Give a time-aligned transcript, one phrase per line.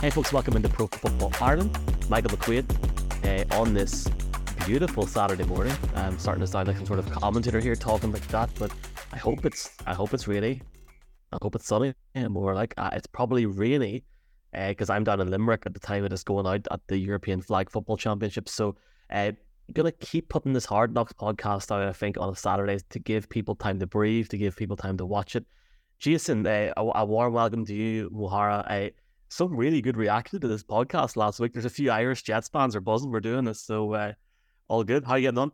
[0.00, 1.76] Hey, folks, welcome into Pro Football Ireland.
[2.08, 4.06] Michael McQuaid uh, on this
[4.64, 5.74] beautiful Saturday morning.
[5.96, 8.70] I'm starting to sound like some sort of commentator here talking like that, but
[9.12, 10.62] I hope it's I hope it's rainy.
[11.32, 14.04] I hope it's sunny and more like uh, it's probably really
[14.52, 16.96] because uh, I'm down in Limerick at the time it is going out at the
[16.96, 18.48] European Flag Football Championship.
[18.48, 18.76] So
[19.10, 19.32] uh,
[19.72, 21.82] gonna keep putting this Hard Knocks podcast out.
[21.82, 24.96] I think on a Saturday to give people time to breathe, to give people time
[24.98, 25.44] to watch it.
[25.98, 28.64] Jason, uh, a, a, warm welcome to you, Muhara.
[28.70, 28.90] Uh,
[29.28, 31.52] some really good reaction to this podcast last week.
[31.52, 33.10] There's a few Irish Jets fans are buzzing.
[33.10, 34.12] We're doing this, so uh,
[34.68, 35.04] all good.
[35.04, 35.52] How you getting on?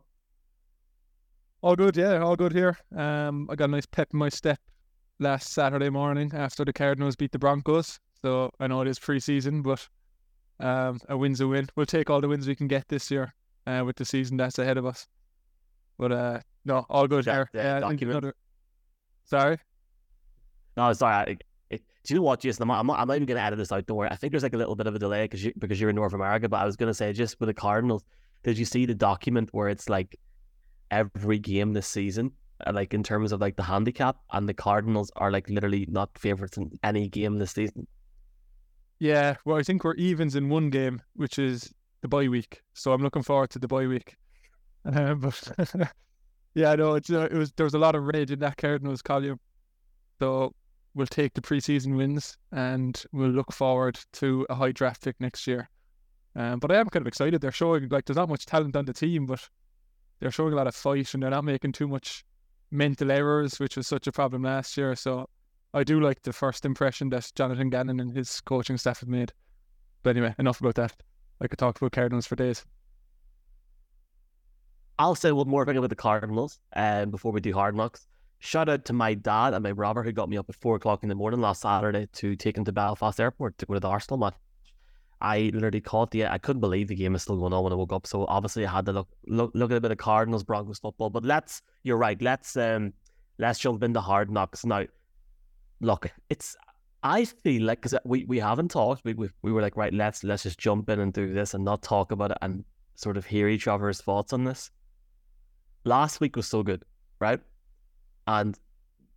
[1.61, 2.77] All good, yeah, all good here.
[2.95, 4.59] Um, I got a nice pep in my step
[5.19, 7.99] last Saturday morning after the Cardinals beat the Broncos.
[8.21, 9.87] So I know it is pre-season, but
[10.59, 11.67] um, a win's a win.
[11.75, 13.33] We'll take all the wins we can get this year
[13.67, 15.07] uh, with the season that's ahead of us.
[15.97, 17.49] But uh, no, all good yeah, here.
[17.53, 18.35] Yeah, another...
[19.25, 19.57] Sorry.
[20.77, 21.15] No, sorry.
[21.15, 21.37] I,
[22.05, 22.69] do you know what, Jason?
[22.69, 23.85] I'm not, I'm not, even going to edit this out.
[23.85, 24.09] Don't worry.
[24.11, 25.95] I think there's like a little bit of a delay because you, because you're in
[25.95, 26.47] North America.
[26.47, 28.03] But I was going to say, just with the Cardinals,
[28.43, 30.17] did you see the document where it's like
[30.91, 32.31] every game this season,
[32.65, 36.09] uh, like in terms of like the handicap, and the Cardinals are like literally not
[36.17, 37.87] favorites in any game this season?
[38.99, 42.61] Yeah, well, I think we're evens in one game, which is the bye week.
[42.73, 44.15] So I'm looking forward to the bye week.
[44.85, 45.51] Uh, but
[46.53, 49.01] yeah, no, it's uh, it was there was a lot of rage in that Cardinals
[49.01, 49.39] column.
[50.19, 50.53] So
[50.95, 55.45] we'll take the preseason wins and we'll look forward to a high draft pick next
[55.45, 55.69] year.
[56.35, 57.41] Um, but I am kind of excited.
[57.41, 59.47] They're showing like there's not much talent on the team, but
[60.19, 62.23] they're showing a lot of fight and they're not making too much
[62.71, 64.95] mental errors, which was such a problem last year.
[64.95, 65.29] So
[65.73, 69.33] I do like the first impression that Jonathan Gannon and his coaching staff have made.
[70.03, 70.93] But anyway, enough about that.
[71.41, 72.65] I could talk about Cardinals for days.
[74.97, 78.07] I'll say one more thing about the Cardinals um, before we do hard knocks.
[78.39, 81.03] Shout out to my dad and my brother who got me up at four o'clock
[81.03, 83.89] in the morning last Saturday to take him to Belfast Airport to go to the
[83.89, 84.35] Arsenal match.
[85.21, 87.75] I literally caught the I couldn't believe the game was still going on when I
[87.75, 88.05] woke up.
[88.05, 91.09] So obviously I had to look look look at a bit of Cardinals Broncos football.
[91.09, 92.21] But let's you're right.
[92.21, 92.93] Let's um
[93.39, 94.85] let's jump into hard knocks now.
[95.81, 96.55] Look, it's
[97.01, 100.23] I feel like because we, we haven't talked, we, we we were like right, let's
[100.23, 102.65] let's just jump in and do this and not talk about it and
[102.95, 104.71] sort of hear each other's thoughts on this.
[105.85, 106.83] Last week was so good,
[107.19, 107.39] right?
[108.27, 108.57] And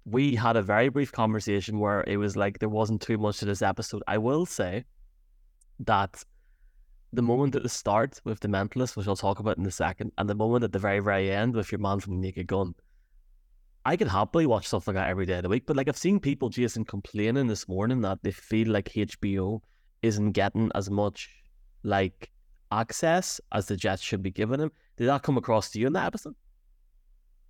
[0.05, 3.45] we had a very brief conversation where it was like there wasn't too much to
[3.45, 4.03] this episode.
[4.07, 4.85] I will say
[5.81, 6.23] that
[7.13, 10.13] the moment at the start with the mentalist, which I'll talk about in a second,
[10.19, 12.75] and the moment at the very, very end with your man from the Naked Gun,
[13.85, 15.65] I could happily watch stuff like that every day of the week.
[15.67, 19.61] But like I've seen people, Jason, complaining this morning that they feel like HBO
[20.03, 21.31] isn't getting as much
[21.83, 22.31] like
[22.71, 24.73] access as the Jets should be giving them.
[24.97, 26.35] Did that come across to you in that episode?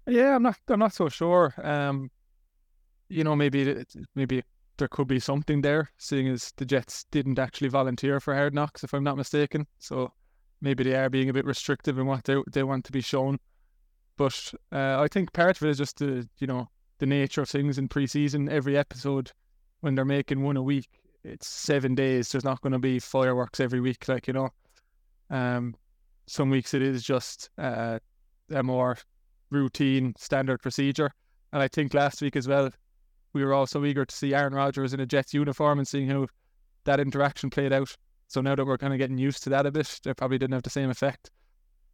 [0.08, 0.58] Yeah, I'm not.
[0.68, 1.54] I'm not so sure.
[1.62, 2.10] Um,
[3.08, 4.42] you know, maybe maybe
[4.78, 8.82] there could be something there, seeing as the Jets didn't actually volunteer for Hard Knocks,
[8.84, 9.66] if I'm not mistaken.
[9.78, 10.12] So
[10.60, 13.38] maybe they are being a bit restrictive in what they they want to be shown.
[14.16, 16.68] But uh, I think part of it is just the you know
[16.98, 18.50] the nature of things in preseason.
[18.50, 19.32] Every episode,
[19.80, 20.88] when they're making one a week,
[21.22, 22.32] it's seven days.
[22.32, 24.48] There's not going to be fireworks every week, like you know.
[25.30, 25.74] Um,
[26.26, 27.98] some weeks it is just uh,
[28.50, 28.96] a more
[29.50, 31.10] routine, standard procedure.
[31.52, 32.70] And I think last week as well,
[33.32, 36.26] we were also eager to see Aaron Rodgers in a Jets uniform and seeing how
[36.84, 37.94] that interaction played out.
[38.26, 40.54] So now that we're kind of getting used to that a bit, it probably didn't
[40.54, 41.30] have the same effect.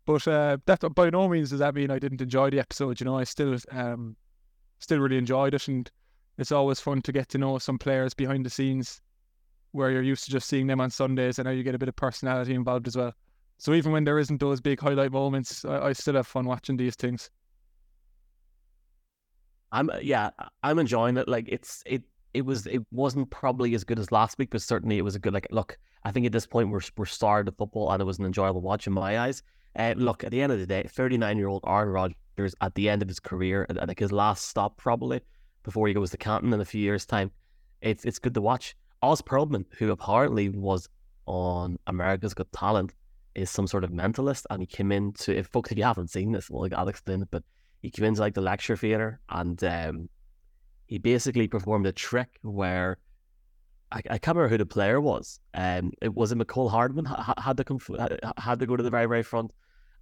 [0.06, 3.00] But uh, that by no means does that mean I didn't enjoy the episode.
[3.00, 4.16] You know, I still um,
[4.78, 5.90] still really enjoyed it, and
[6.36, 9.00] it's always fun to get to know some players behind the scenes,
[9.72, 11.88] where you're used to just seeing them on Sundays, and now you get a bit
[11.88, 13.12] of personality involved as well.
[13.58, 16.76] So even when there isn't those big highlight moments, I, I still have fun watching
[16.76, 17.30] these things.
[19.74, 20.30] I'm uh, yeah,
[20.62, 21.28] I'm enjoying it.
[21.28, 22.02] Like it's it
[22.32, 22.74] it was mm.
[22.76, 25.48] it wasn't probably as good as last week, but certainly it was a good like
[25.50, 25.76] look.
[26.04, 28.60] I think at this point we're we're started the football and it was an enjoyable
[28.60, 29.42] watch in my eyes.
[29.76, 32.88] Uh, look, at the end of the day, 39 year old Aaron Rodgers at the
[32.88, 35.20] end of his career, at, like his last stop probably
[35.64, 37.32] before he goes to Canton in a few years' time.
[37.80, 38.76] It's it's good to watch.
[39.02, 40.88] Oz Pearlman, who apparently was
[41.26, 42.94] on America's Got Talent,
[43.34, 45.36] is some sort of mentalist, and he came in to.
[45.36, 47.28] if folks if you haven't seen this, well, I'll explain it.
[47.32, 47.42] But
[47.84, 50.08] he came into like the lecture theater, and um,
[50.86, 52.96] he basically performed a trick where
[53.92, 55.38] I, I can't remember who the player was.
[55.52, 57.78] Um, it was it Mecole Hardman had to come
[58.38, 59.52] had to go to the very very front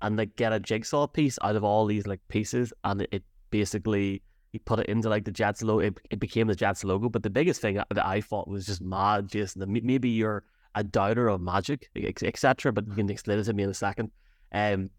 [0.00, 3.24] and like get a jigsaw piece out of all these like pieces, and it, it
[3.50, 5.80] basically he put it into like the Jets logo.
[5.80, 7.08] It, it became the Jets logo.
[7.08, 9.64] But the biggest thing that I thought was just mad, Jason.
[9.66, 10.44] Maybe you're
[10.76, 12.72] a doubter of magic, etc.
[12.72, 14.12] But you can explain it to me in a second.
[14.52, 14.90] Um,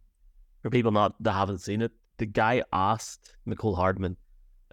[0.62, 4.18] for people not that haven't seen it, the guy asked Mecole Hardman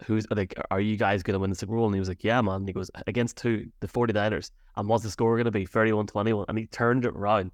[0.05, 1.85] who's like, are you guys going to win the Super Bowl?
[1.85, 2.55] And he was like, yeah, man.
[2.55, 4.51] And he goes, against two, the 49ers.
[4.75, 5.65] And what's the score going to be?
[5.65, 6.45] 31 21.
[6.47, 7.51] And he turned it around.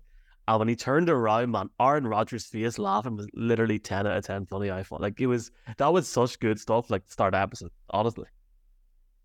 [0.47, 4.25] And when he turned around, man, Aaron Rodgers' face laughing was literally 10 out of
[4.25, 4.71] 10 funny.
[4.71, 8.27] I thought, like, it was, that was such good stuff, like, start episode, honestly.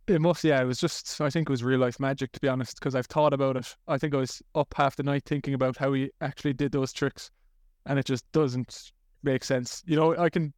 [0.08, 0.60] It must, yeah.
[0.60, 3.06] It was just, I think it was real life magic, to be honest, because I've
[3.06, 3.76] thought about it.
[3.86, 6.92] I think I was up half the night thinking about how he actually did those
[6.92, 7.30] tricks,
[7.86, 8.90] and it just doesn't
[9.22, 9.82] make sense.
[9.86, 10.52] You know, I can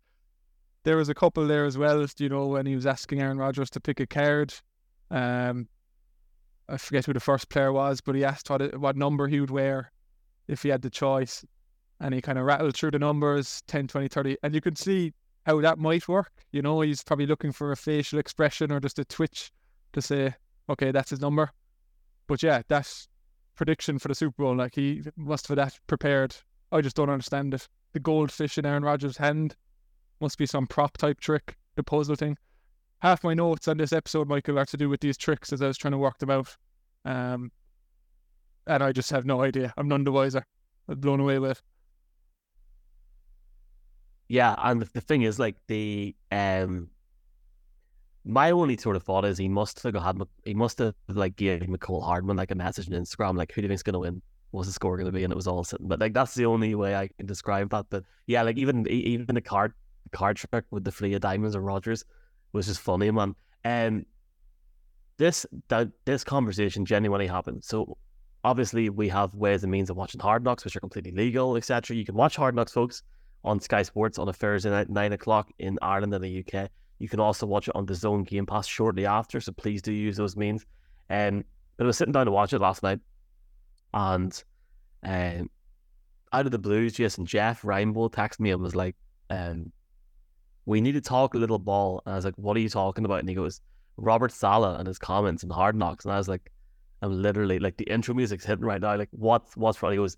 [0.84, 2.06] there was a couple there as well.
[2.18, 4.54] You know, when he was asking Aaron Rodgers to pick a card.
[5.10, 5.68] Um,
[6.68, 9.50] I forget who the first player was, but he asked what what number he would
[9.50, 9.92] wear
[10.48, 11.44] if he had the choice,
[12.00, 15.12] and he kind of rattled through the numbers 10, 20, 30, and you could see
[15.46, 16.32] how that might work.
[16.52, 19.50] You know, he's probably looking for a facial expression or just a twitch
[19.92, 20.34] to say,
[20.68, 21.50] okay, that's his number.
[22.26, 22.90] But yeah, that
[23.54, 26.34] prediction for the Super Bowl, like he must have that prepared.
[26.72, 27.68] I just don't understand it.
[27.94, 29.56] The goldfish in Aaron Rodgers' hand
[30.20, 32.36] must be some prop type trick, the puzzle thing.
[32.98, 35.68] Half my notes on this episode, Michael, are to do with these tricks as I
[35.68, 36.56] was trying to work them out.
[37.04, 37.52] Um,
[38.66, 39.72] and I just have no idea.
[39.76, 40.44] I'm none the wiser.
[40.88, 41.62] I'm blown away with.
[44.28, 46.88] Yeah, and the thing is, like the um,
[48.24, 51.60] my only sort of thought is he must have had he must have like gave
[51.60, 54.22] Mecole Hardman like a message on Instagram like who do you think's gonna win?
[54.54, 55.24] What's the score gonna be?
[55.24, 55.88] And it was all sitting.
[55.88, 57.86] But like that's the only way I can describe that.
[57.90, 59.72] But yeah, like even even the card
[60.12, 62.04] card trick with the Flea of Diamonds and Rodgers
[62.52, 63.34] was just funny, man.
[63.64, 64.06] And um,
[65.16, 67.64] this that this conversation genuinely happened.
[67.64, 67.98] So
[68.44, 71.96] obviously we have ways and means of watching Hard Knocks, which are completely legal, etc.
[71.96, 73.02] You can watch Hard Knocks, folks,
[73.42, 76.70] on Sky Sports on a Thursday night, nine o'clock in Ireland and the UK.
[77.00, 80.16] You can also watch it on DAZN Game Pass shortly after, so please do use
[80.16, 80.64] those means.
[81.08, 81.44] And um,
[81.76, 83.00] but I was sitting down to watch it last night,
[83.94, 84.44] and
[85.04, 85.48] um,
[86.32, 88.96] out of the blues, Jason Jeff Rainbow texted me and was like,
[89.30, 89.72] um,
[90.66, 92.02] we need to talk a little ball.
[92.04, 93.20] And I was like, what are you talking about?
[93.20, 93.60] And he goes,
[93.96, 96.04] Robert Saleh and his comments and Hard Knocks.
[96.04, 96.50] And I was like,
[97.02, 98.96] I'm literally like the intro music's hitting right now.
[98.96, 99.92] Like, what's what's wrong?
[99.92, 100.16] He goes,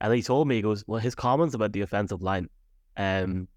[0.00, 2.48] and he told me, he goes, well, his comments about the offensive line.
[2.96, 3.48] Um,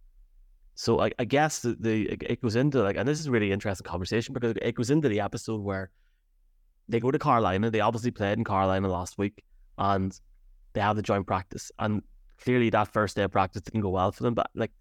[0.76, 3.86] so I, I guess the, the it goes into like, and this is really interesting
[3.86, 5.92] conversation because it goes into the episode where
[6.90, 7.70] they go to Carolina.
[7.70, 9.44] They obviously played in Carolina last week,
[9.78, 10.18] and
[10.74, 11.72] they have the joint practice.
[11.80, 12.02] And
[12.44, 14.34] clearly, that first day of practice didn't go well for them.
[14.34, 14.72] But like,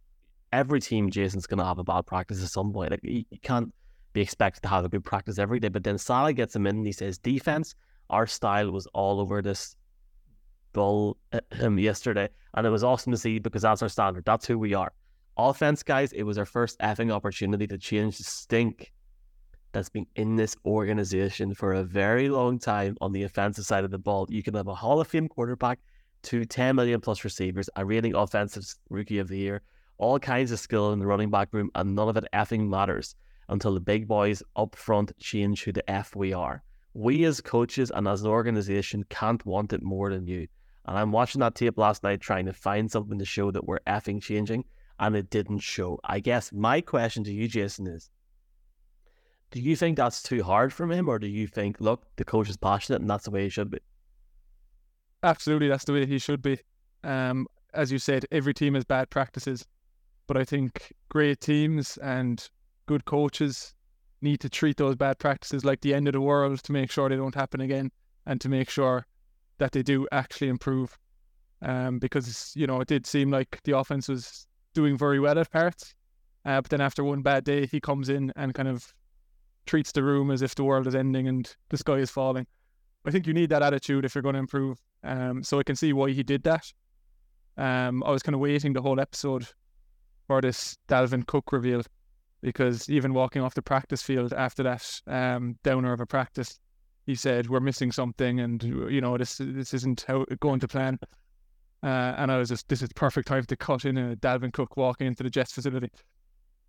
[0.52, 2.90] every team, Jason's going to have a bad practice at some point.
[2.90, 3.72] Like you, can't
[4.12, 5.68] be expected to have a good practice every day.
[5.68, 7.74] But then Saleh gets him in and he says, defense,
[8.10, 9.74] our style was all over this
[10.72, 11.16] bull
[11.60, 12.28] um, yesterday.
[12.54, 14.24] And it was awesome to see because that's our standard.
[14.24, 14.92] That's who we are.
[15.38, 18.92] Offense, guys, it was our first effing opportunity to change the stink
[19.72, 23.90] that's been in this organization for a very long time on the offensive side of
[23.90, 24.26] the ball.
[24.28, 25.78] You can have a Hall of Fame quarterback,
[26.22, 29.62] two 10 million plus receivers, a reigning offensive rookie of the year,
[29.98, 33.14] all kinds of skill in the running back room, and none of it effing matters
[33.48, 36.62] until the big boys up front change who the F we are.
[36.94, 40.46] We as coaches and as an organization can't want it more than you.
[40.84, 43.78] And I'm watching that tape last night trying to find something to show that we're
[43.86, 44.64] effing changing,
[44.98, 45.98] and it didn't show.
[46.04, 48.10] I guess my question to you, Jason, is
[49.52, 52.48] do you think that's too hard for him, or do you think, look, the coach
[52.48, 53.78] is passionate and that's the way he should be?
[55.22, 56.58] Absolutely, that's the way he should be.
[57.04, 59.64] Um, as you said, every team has bad practices.
[60.26, 62.48] But I think great teams and
[62.86, 63.74] good coaches
[64.22, 67.08] need to treat those bad practices like the end of the world to make sure
[67.08, 67.90] they don't happen again
[68.26, 69.06] and to make sure
[69.58, 70.98] that they do actually improve.
[71.60, 75.50] Um, because you know it did seem like the offense was doing very well at
[75.50, 75.94] parts,
[76.44, 78.92] uh, but then after one bad day, he comes in and kind of
[79.66, 82.46] treats the room as if the world is ending and the sky is falling.
[83.04, 84.78] I think you need that attitude if you're going to improve.
[85.04, 86.72] Um, so I can see why he did that.
[87.56, 89.46] Um, I was kind of waiting the whole episode
[90.26, 91.82] for this Dalvin Cook reveal
[92.40, 96.58] because even walking off the practice field after that um, downer of a practice,
[97.06, 100.98] he said we're missing something, and you know this this isn't how going to plan.
[101.82, 104.76] Uh, and I was just this is perfect time to cut in a Dalvin Cook
[104.76, 105.90] walking into the Jets facility.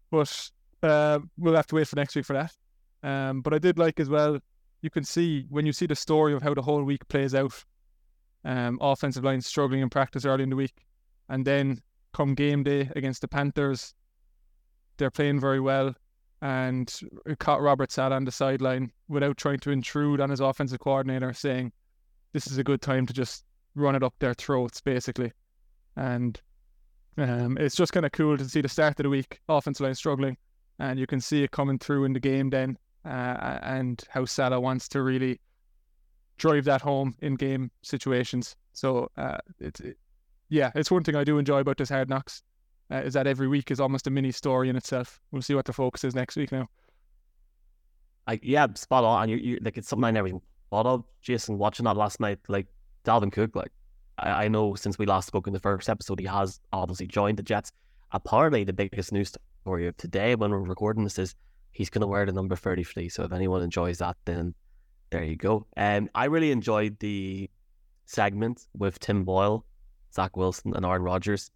[0.10, 0.50] But
[0.82, 2.52] uh, we'll have to wait for next week for that.
[3.04, 4.40] Um, but I did like as well.
[4.82, 7.64] You can see when you see the story of how the whole week plays out.
[8.46, 10.86] Um, offensive line struggling in practice early in the week,
[11.30, 11.82] and then
[12.14, 13.94] come game day against the Panthers,
[14.98, 15.96] they're playing very well.
[16.42, 16.94] And
[17.40, 21.72] caught Robert Saleh on the sideline without trying to intrude on his offensive coordinator, saying,
[22.34, 23.46] This is a good time to just
[23.76, 25.32] run it up their throats, basically.
[25.96, 26.40] And
[27.18, 29.96] um, it's just kind of cool to see the start of the week, offensive line
[29.96, 30.36] struggling,
[30.80, 34.62] and you can see it coming through in the game then, uh, and how Saleh
[34.62, 35.40] wants to really
[36.38, 38.56] drive that home in game situations.
[38.74, 39.98] So uh, it's it,
[40.50, 42.44] yeah, it's one thing I do enjoy about this Hard Knocks.
[42.92, 45.20] uh, is that every week is almost a mini story in itself.
[45.32, 46.68] We'll see what the focus is next week now.
[48.28, 49.30] I yeah, spot on.
[49.30, 50.30] You, you like it's something I never
[50.70, 51.04] thought of.
[51.22, 52.68] Jason, watching that last night, like
[53.04, 53.72] Dalvin Cook, like
[54.18, 57.38] I, I know since we last spoke in the first episode, he has obviously joined
[57.38, 57.72] the Jets.
[58.12, 59.34] Apparently, the biggest news
[59.64, 61.36] story of today when we're recording this is
[61.74, 63.10] he's going to wear the number 33.
[63.10, 64.54] So if anyone enjoys that, then
[65.10, 65.68] there you go.
[65.76, 67.50] Um, I really enjoyed the
[68.06, 69.66] segment with Tim Boyle,
[70.14, 71.52] Zach Wilson, and Aaron Rodgers.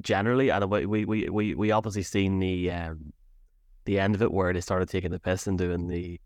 [0.00, 3.14] Generally, and we we we we, obviously seen the um,
[3.86, 6.20] the end of it where they started taking the piss and doing the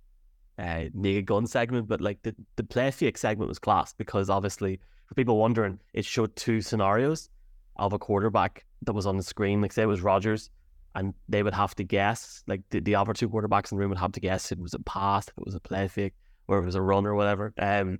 [0.59, 4.81] uh, naked gun segment, but like the the play fake segment was class because obviously
[5.07, 7.29] for people wondering, it showed two scenarios
[7.77, 9.61] of a quarterback that was on the screen.
[9.61, 10.51] Like say it was Rodgers,
[10.95, 13.91] and they would have to guess, like the, the other two quarterbacks in the room
[13.91, 16.15] would have to guess if it was a pass, if it was a play fake,
[16.49, 17.53] or if it was a run or whatever.
[17.59, 17.99] Um,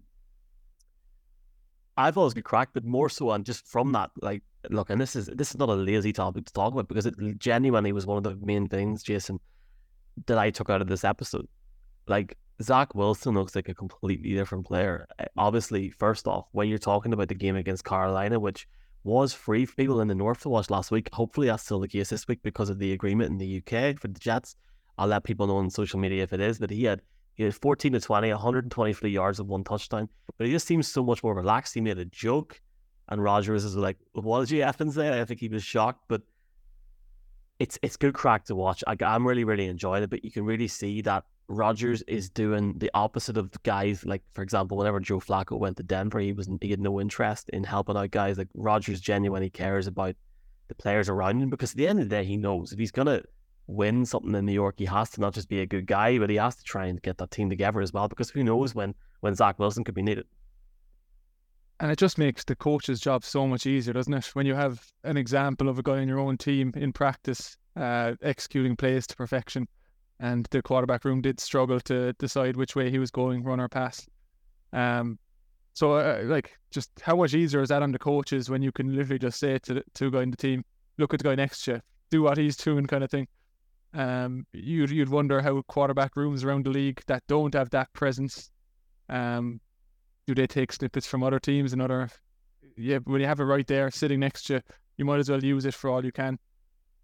[1.97, 5.17] I've always get cracked, but more so on just from that, like look, and this
[5.17, 8.19] is this is not a lazy topic to talk about because it genuinely was one
[8.19, 9.39] of the main things, Jason,
[10.27, 11.47] that I took out of this episode.
[12.07, 15.07] Like Zach Wilson looks like a completely different player.
[15.19, 18.67] Eh, obviously, first off, when you're talking about the game against Carolina, which
[19.03, 21.89] was free for people in the north to watch last week, hopefully that's still the
[21.89, 24.57] case this week because of the agreement in the UK for the Jets.
[24.99, 27.01] I'll let people know on social media if it is, but he had
[27.35, 30.11] he had 14 to 20, 123 yards of one touchdown.
[30.37, 31.73] But he just seems so much more relaxed.
[31.73, 32.61] He made a joke,
[33.09, 36.21] and Rodgers is like, "What did you effing say?" I think he was shocked, but
[37.59, 38.85] it's it's good crack to watch.
[38.87, 42.79] I, I'm really really enjoying it, but you can really see that Rodgers is doing
[42.79, 46.49] the opposite of guys like, for example, whenever Joe Flacco went to Denver, he was
[46.61, 48.39] he had no interest in helping out guys.
[48.39, 50.15] Like Rodgers genuinely cares about
[50.69, 52.93] the players around him because at the end of the day, he knows if he's
[52.93, 53.23] gonna
[53.67, 56.31] win something in New York, he has to not just be a good guy, but
[56.31, 58.07] he has to try and get that team together as well.
[58.07, 60.27] Because who knows when when Zach Wilson could be needed.
[61.81, 64.27] And it just makes the coach's job so much easier, doesn't it?
[64.35, 68.15] When you have an example of a guy in your own team in practice, uh,
[68.23, 69.67] executing plays to perfection
[70.21, 73.69] and the quarterback room did struggle to decide which way he was going, run or
[73.69, 74.07] pass.
[74.73, 75.19] Um,
[75.73, 78.95] so uh, like, just how much easier is that on the coaches when you can
[78.95, 80.65] literally just say to the, to a guy in the team,
[80.99, 83.27] look at the guy next to you, do what he's doing, kind of thing.
[83.93, 88.51] Um, you'd you'd wonder how quarterback rooms around the league that don't have that presence,
[89.09, 89.61] um,
[90.27, 92.09] do they take snippets from other teams and other?
[92.77, 94.61] Yeah, when you have it right there sitting next to you,
[94.97, 96.39] you might as well use it for all you can.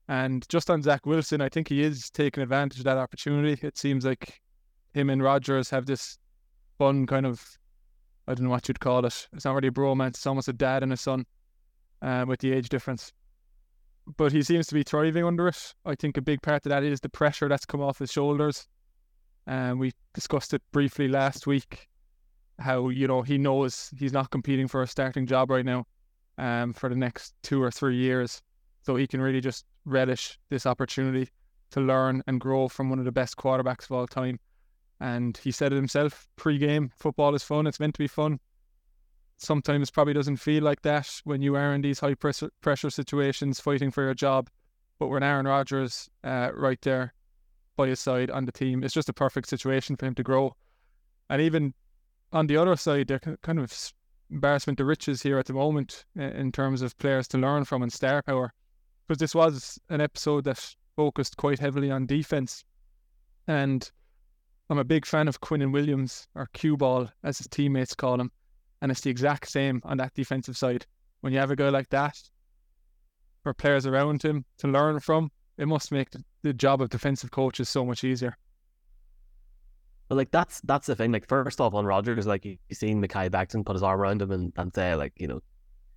[0.09, 3.59] And just on Zach Wilson, I think he is taking advantage of that opportunity.
[3.67, 4.41] It seems like
[4.95, 6.19] him and Rodgers have this
[6.79, 7.45] fun kind of,
[8.29, 9.29] I don't know what you'd call it.
[9.33, 10.11] It's not really a bromance.
[10.11, 11.27] It's almost a dad and a son
[12.03, 13.13] uh, with the age difference.
[14.17, 15.75] But he seems to be thriving under it.
[15.85, 18.69] I think a big part of that is the pressure that's come off his shoulders.
[19.49, 21.89] And um, we discussed it briefly last week
[22.59, 25.85] how, you know, he knows he's not competing for a starting job right now
[26.39, 28.43] um, for the next two or three years.
[28.87, 31.29] So he can really just relish this opportunity
[31.73, 34.39] to learn and grow from one of the best quarterbacks of all time.
[35.01, 37.67] And he said it himself pre-game, football is fun.
[37.67, 38.39] It's meant to be fun.
[39.39, 43.91] Sometimes probably doesn't feel like that when you are in these high pressure situations fighting
[43.91, 44.49] for your job.
[45.01, 47.13] But when Aaron Rodgers uh, right there
[47.75, 50.55] by his side on the team, it's just a perfect situation for him to grow.
[51.29, 51.75] And even
[52.33, 53.93] on the other side, they're kind of
[54.31, 57.93] embarrassment to riches here at the moment in terms of players to learn from and
[57.93, 58.53] star power
[59.07, 62.65] because this was an episode that focused quite heavily on defense.
[63.47, 63.89] And
[64.69, 68.33] I'm a big fan of Quinnen Williams, or Q ball, as his teammates call him.
[68.83, 70.87] And it's the exact same on that defensive side.
[71.21, 72.17] When you have a guy like that,
[73.43, 76.09] for players around him to learn from, it must make
[76.43, 78.37] the job of defensive coaches so much easier.
[80.09, 81.13] But like that's that's the thing.
[81.13, 84.31] Like first off, on Rodgers, like you've seen Mekhi Becton put his arm around him
[84.31, 85.41] and, and say like you know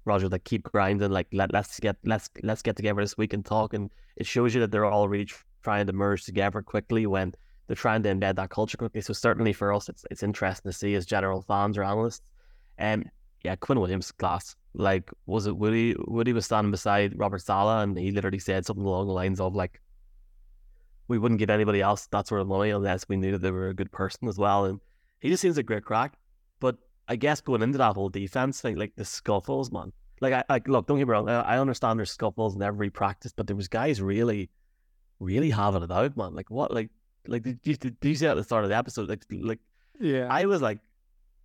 [0.09, 3.45] Roger, like keep grinding, like let let's get let's let's get together this week and
[3.45, 3.73] talk.
[3.73, 5.29] And it shows you that they're all really
[5.63, 7.33] trying to merge together quickly when
[7.67, 9.01] they're trying to embed that culture quickly.
[9.01, 12.21] So certainly for us, it's it's interesting to see as general fans or analysts.
[12.77, 13.11] And um,
[13.43, 14.55] yeah, Quinn Williams class.
[14.73, 15.95] Like was it Woody?
[15.99, 19.55] Woody was standing beside Robert Saleh, and he literally said something along the lines of
[19.55, 19.81] like,
[21.07, 23.69] "We wouldn't give anybody else that sort of money unless we knew that they were
[23.69, 24.79] a good person as well." And
[25.19, 26.17] he just seems a great crack.
[27.09, 29.91] I guess going into that whole defense thing, like the scuffles, man.
[30.21, 31.27] Like I like look, don't get me wrong.
[31.27, 34.49] I, I understand there's scuffles in every practice, but there was guys really,
[35.19, 36.35] really having it out, man.
[36.35, 36.73] Like what?
[36.73, 36.89] Like
[37.27, 39.09] like did you, did you see at the start of the episode?
[39.09, 39.59] Like like
[39.99, 40.79] yeah, I was like,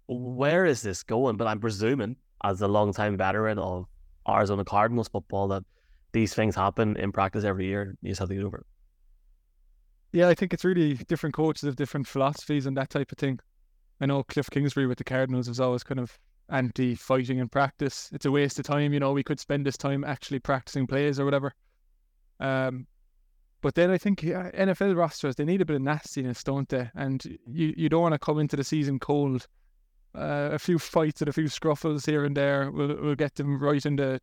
[0.07, 1.37] where is this going?
[1.37, 3.87] But I'm presuming as a long time veteran of
[4.29, 5.65] Arizona Cardinals football that
[6.13, 7.97] these things happen in practice every year.
[8.03, 8.67] You just have to get over it.
[10.13, 13.41] Yeah, I think it's really different coaches of different philosophies and that type of thing.
[14.01, 16.19] I know Cliff Kingsbury with the Cardinals was always kind of
[16.51, 18.11] anti fighting in practice.
[18.13, 21.19] It's a waste of time, you know, we could spend this time actually practicing plays
[21.19, 21.53] or whatever.
[22.41, 22.87] Um,
[23.63, 26.91] but then I think NFL rosters they need a bit of nastiness, don't they?
[26.95, 29.47] And you you don't want to come into the season cold.
[30.15, 33.59] Uh, a few fights and a few scruffles here and there will will get them
[33.59, 34.21] right in the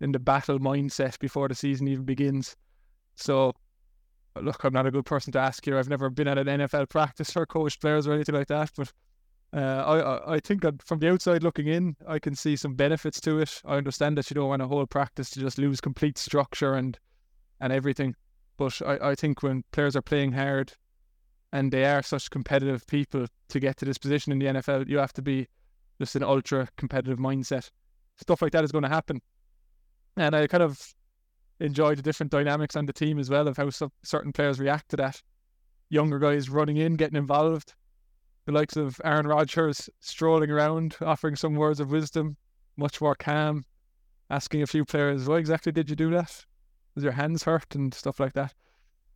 [0.00, 2.56] in the battle mindset before the season even begins.
[3.14, 3.54] So,
[4.40, 5.78] look, I'm not a good person to ask here.
[5.78, 8.92] I've never been at an NFL practice or coached players or anything like that, but
[9.52, 9.58] uh,
[10.26, 13.38] I I think that from the outside looking in, I can see some benefits to
[13.38, 13.62] it.
[13.64, 16.98] I understand that you don't want a whole practice to just lose complete structure and
[17.60, 18.14] and everything,
[18.56, 20.72] but I, I think when players are playing hard
[21.52, 24.98] and they are such competitive people to get to this position in the NFL, you
[24.98, 25.46] have to be
[25.98, 27.70] just an ultra competitive mindset.
[28.16, 29.22] Stuff like that is going to happen,
[30.16, 30.94] and I kind of
[31.60, 34.90] enjoy the different dynamics on the team as well of how some, certain players react
[34.90, 35.22] to that.
[35.88, 37.74] Younger guys running in, getting involved,
[38.46, 42.36] the likes of Aaron Rodgers strolling around, offering some words of wisdom,
[42.76, 43.64] much more calm,
[44.30, 46.44] asking a few players, "Why exactly did you do that?
[46.94, 48.54] Was your hands hurt?" and stuff like that.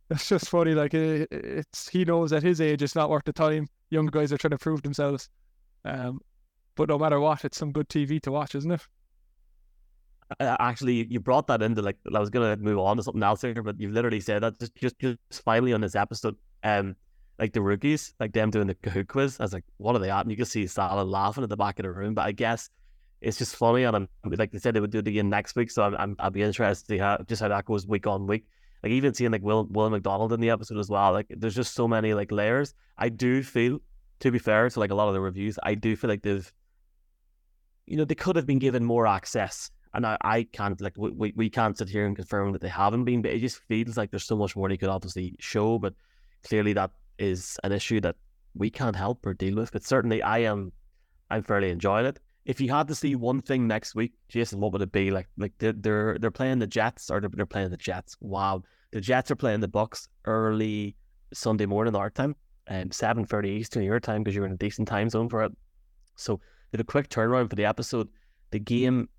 [0.09, 0.73] That's just funny.
[0.73, 3.69] Like it, it's he knows at his age it's not worth the time.
[3.89, 5.29] Younger guys are trying to prove themselves.
[5.85, 6.19] Um,
[6.75, 8.81] but no matter what, it's some good TV to watch, isn't it?
[10.39, 13.61] Actually, you brought that into like I was gonna move on to something else here,
[13.61, 16.35] but you've literally said that just just just finally on this episode.
[16.63, 16.95] Um,
[17.39, 19.39] like the rookies, like them doing the Kahoot quiz.
[19.39, 20.21] I was like, what are they at?
[20.21, 22.13] And you can see Saleh laughing at the back of the room.
[22.13, 22.69] But I guess
[23.19, 25.71] it's just funny, and I'm like they said they would do it again next week,
[25.71, 28.27] so I'm, i will be interested to see how just how that goes week on
[28.27, 28.45] week.
[28.83, 31.11] Like even seeing like Will Will McDonald in the episode as well.
[31.13, 32.73] Like there's just so many like layers.
[32.97, 33.79] I do feel,
[34.21, 36.51] to be fair to like a lot of the reviews, I do feel like they've,
[37.85, 39.69] you know, they could have been given more access.
[39.93, 43.03] And I, I can't like we, we can't sit here and confirm that they haven't
[43.03, 45.79] been, but it just feels like there's so much more they could obviously show.
[45.79, 45.93] But
[46.43, 48.15] clearly that is an issue that
[48.53, 49.71] we can't help or deal with.
[49.71, 50.71] But certainly, I am,
[51.29, 52.19] I'm fairly enjoying it.
[52.45, 55.11] If you had to see one thing next week, Jason, what would it be?
[55.11, 58.15] Like, like they're they're, they're playing the Jets or they're, they're playing the Jets.
[58.19, 60.95] Wow, the Jets are playing the Bucks early
[61.33, 62.35] Sunday morning our time,
[62.67, 65.43] and um, seven thirty Eastern your time because you're in a decent time zone for
[65.43, 65.51] it.
[66.15, 66.39] So
[66.71, 68.07] did a quick turnaround for the episode.
[68.51, 69.09] The game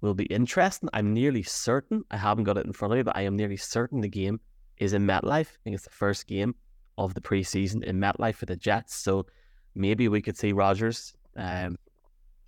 [0.00, 0.88] will be interesting.
[0.92, 2.04] I'm nearly certain.
[2.10, 4.40] I haven't got it in front of me, but I am nearly certain the game
[4.76, 5.48] is in MetLife.
[5.48, 6.54] I think it's the first game
[6.96, 8.96] of the preseason in MetLife for the Jets.
[8.96, 9.26] So
[9.74, 11.76] maybe we could see Rodgers um,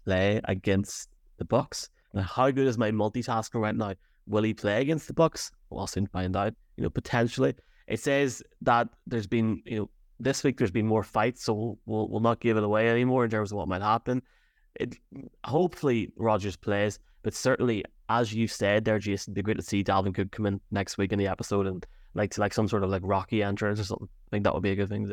[0.05, 1.09] play against
[1.39, 1.89] the Bucks.
[2.13, 3.95] Now, how good is my multitasking right now?
[4.27, 5.51] Will he play against the Bucks?
[5.71, 6.55] We'll soon find out.
[6.77, 7.55] You know, potentially.
[7.87, 11.79] It says that there's been, you know, this week there's been more fights, so we'll,
[11.87, 14.23] we'll, we'll not give it away anymore in terms of what might happen.
[14.77, 14.97] It
[15.45, 19.85] hopefully Rodgers plays, but certainly, as you said there, Jason, it'd be great to see
[19.85, 22.91] Dalvin Cook come in next week in the episode and like like some sort of
[22.91, 24.09] like Rocky entrance or something.
[24.09, 25.13] I think that would be a good thing.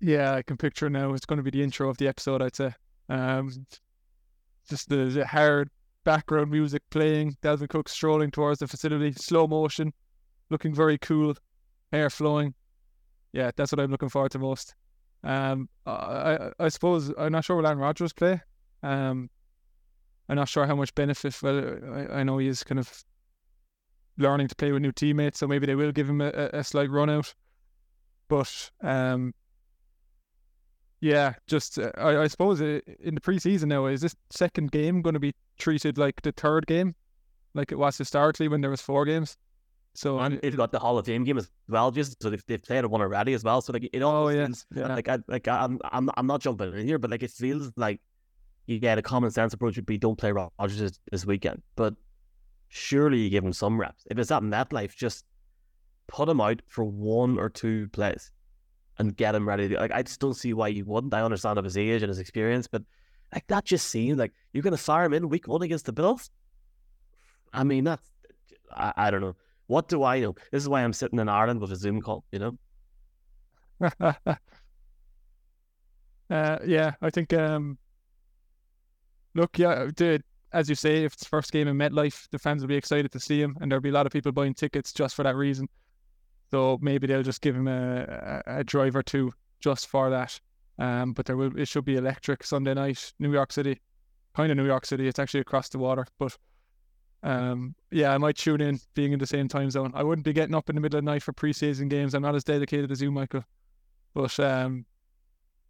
[0.00, 1.14] Yeah, I can picture now.
[1.14, 2.42] It's going to be the intro of the episode.
[2.42, 2.74] I'd say,
[3.08, 3.50] um,
[4.68, 5.70] just the, the hard
[6.04, 7.36] background music playing.
[7.42, 9.92] Dalvin Cook strolling towards the facility, slow motion,
[10.50, 11.34] looking very cool,
[11.92, 12.54] hair flowing.
[13.32, 14.74] Yeah, that's what I'm looking forward to most.
[15.24, 18.40] Um, I I, I suppose I'm not sure will Aaron Rodgers play.
[18.82, 19.30] Um,
[20.28, 21.42] I'm not sure how much benefit.
[21.42, 23.04] Well, I, I know he's kind of
[24.18, 26.90] learning to play with new teammates, so maybe they will give him a, a slight
[26.90, 27.34] run out.
[28.28, 29.34] But um,
[31.00, 35.02] yeah, just uh, I, I suppose uh, in the preseason now, is this second game
[35.02, 36.94] going to be treated like the third game,
[37.54, 39.36] like it was historically when there was four games?
[39.94, 42.62] So and they've got the Hall of Fame game as well, just so they've, they've
[42.62, 43.60] played one already as well.
[43.60, 44.48] So like it all oh, yeah.
[44.74, 44.86] yeah.
[44.86, 48.00] like I like I'm I'm I'm not jumping in here, but like it feels like
[48.66, 51.94] you get a common sense approach would be don't play Rodgers this, this weekend, but
[52.68, 54.04] surely you give him some reps.
[54.10, 55.24] If it's at MetLife, just
[56.06, 58.30] put him out for one or two plays
[58.98, 59.68] and get him ready.
[59.68, 61.14] Like I just don't see why you wouldn't.
[61.14, 62.82] I understand of his age and his experience, but
[63.32, 66.30] like that just seems like you're gonna fire him in week one against the Bills.
[67.52, 68.08] I mean, that's
[68.74, 69.36] I, I don't know.
[69.66, 70.34] What do I know?
[70.50, 72.24] This is why I'm sitting in Ireland with a Zoom call.
[72.32, 72.58] You know.
[76.30, 77.32] uh, yeah, I think.
[77.32, 77.78] Um,
[79.34, 82.68] look, yeah, dude as you say, if it's first game in MetLife, the fans will
[82.68, 85.14] be excited to see him, and there'll be a lot of people buying tickets just
[85.14, 85.68] for that reason.
[86.50, 90.38] So maybe they'll just give him a, a, a drive or two just for that.
[90.78, 93.80] Um, but there will it should be electric Sunday night, New York City,
[94.34, 95.08] kind of New York City.
[95.08, 96.36] It's actually across the water, but
[97.22, 99.92] um, yeah, I might tune in, being in the same time zone.
[99.94, 102.14] I wouldn't be getting up in the middle of the night for preseason games.
[102.14, 103.44] I'm not as dedicated as you, Michael.
[104.12, 104.84] But um,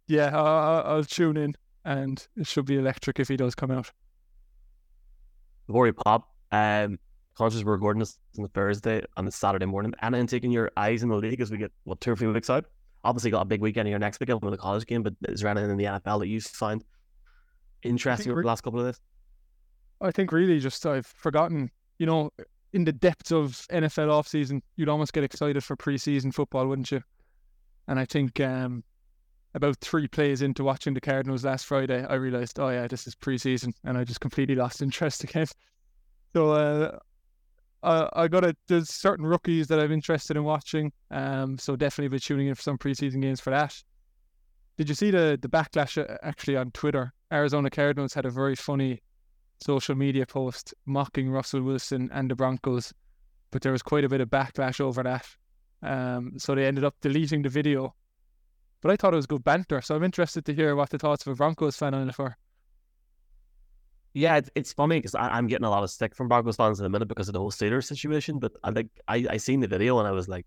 [0.07, 3.91] yeah, I'll, I'll tune in, and it should be electric if he does come out
[5.67, 6.99] before we pop, um,
[7.35, 9.93] conscious we're recording this on the Thursday on the Saturday morning.
[10.01, 12.27] And then taking your eyes in the league as we get what two or three
[12.27, 12.65] weeks out.
[13.03, 15.49] Obviously, got a big weekend here next weekend with the college game, but is there
[15.49, 16.83] anything in the NFL that you find
[17.81, 19.01] interesting over the last couple of days?
[19.99, 21.69] I think really just I've forgotten.
[21.99, 22.31] You know,
[22.71, 26.91] in the depths of NFL off season, you'd almost get excited for preseason football, wouldn't
[26.91, 27.01] you?
[27.87, 28.83] And I think um,
[29.55, 33.15] about three plays into watching the Cardinals last Friday, I realized, oh yeah, this is
[33.15, 35.47] preseason, and I just completely lost interest again.
[36.33, 36.97] So uh,
[37.83, 38.57] I, I got it.
[38.67, 40.91] There's certain rookies that I'm interested in watching.
[41.11, 43.75] Um, so definitely be tuning in for some preseason games for that.
[44.77, 47.13] Did you see the the backlash uh, actually on Twitter?
[47.31, 49.01] Arizona Cardinals had a very funny
[49.59, 52.93] social media post mocking Russell Wilson and the Broncos,
[53.51, 55.27] but there was quite a bit of backlash over that.
[55.83, 57.93] Um, so they ended up deleting the video.
[58.83, 61.25] But I thought it was good banter, so I'm interested to hear what the thoughts
[61.25, 62.37] of a Broncos fan on it are.
[64.13, 66.89] Yeah, it's, funny because I'm getting a lot of stick from Broncos fans in a
[66.89, 68.39] minute because of the whole Steelers situation.
[68.39, 70.45] But I think I, I seen the video and I was like,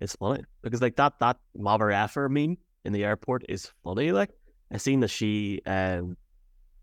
[0.00, 4.10] it's funny because like that that Mother Effer meme in the airport is funny.
[4.10, 4.30] Like
[4.72, 6.16] I seen that she um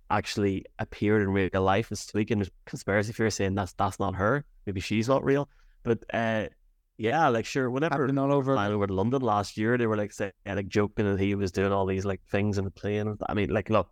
[0.10, 4.45] actually appeared in real life this week, and conspiracy theory saying that's that's not her.
[4.65, 5.49] Maybe she's not real.
[5.84, 6.45] But uh,
[7.02, 8.54] yeah, like sure, whenever Happening all over.
[8.54, 11.52] flying over to London last year, they were like saying like joking that he was
[11.52, 13.18] doing all these like things in the plane.
[13.28, 13.90] I mean, like look,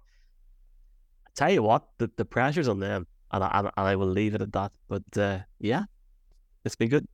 [1.28, 3.96] I tell you what, the, the pressure's on them, and I, and I- and I
[3.96, 4.72] will leave it at that.
[4.88, 5.84] But uh, yeah,
[6.64, 7.08] it's been good.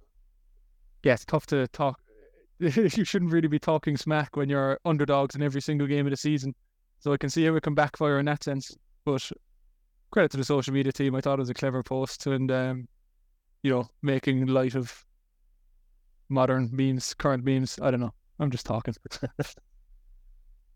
[1.04, 2.00] Yeah, it's tough to talk.
[2.60, 6.18] you shouldn't really be talking smack when you're underdogs in every single game of the
[6.18, 6.54] season.
[7.00, 8.76] So I can see how it can backfire in that sense.
[9.06, 9.30] But
[10.12, 11.16] credit to the social media team.
[11.16, 12.88] I thought it was a clever post and um,
[13.64, 15.06] you know, making light of
[16.30, 17.80] modern memes, current memes.
[17.82, 18.14] I don't know.
[18.40, 18.96] I'm just talking.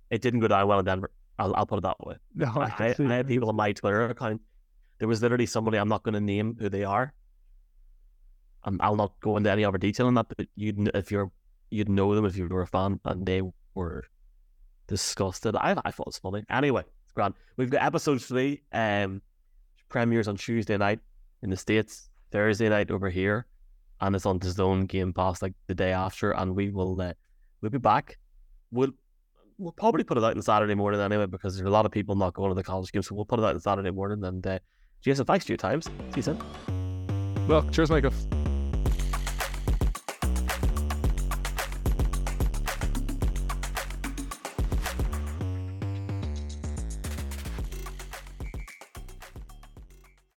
[0.10, 1.12] It didn't go down well in Denver.
[1.38, 2.16] I'll, I'll put it that way.
[2.36, 4.42] no, I, I, I had people on my Twitter account.
[4.98, 7.14] There was literally somebody I'm not going to name who they are.
[8.64, 10.28] Um, I'll not go into any other detail on that.
[10.28, 11.32] But you'd if you're
[11.70, 13.42] you'd know them if you were a fan, and they
[13.74, 14.04] were
[14.88, 15.56] disgusted.
[15.56, 16.44] I I thought it was funny.
[16.50, 17.36] Anyway, it's grand.
[17.56, 18.64] We've got episode three.
[18.74, 19.22] Um,
[19.88, 21.00] premieres on Tuesday night
[21.42, 23.46] in the states, Thursday night over here,
[24.02, 26.32] and it's on DAZN Game Pass like the day after.
[26.32, 27.14] And we will uh,
[27.62, 28.18] we'll be back.
[28.72, 28.92] We'll
[29.58, 32.16] we'll probably put it out on Saturday morning anyway because there's a lot of people
[32.16, 34.24] not going to the college game, so we'll put it out on Saturday morning.
[34.24, 34.60] And uh,
[35.02, 35.86] Jason, thanks for your times.
[35.86, 37.48] See you soon.
[37.48, 38.14] Well, cheers, Michael.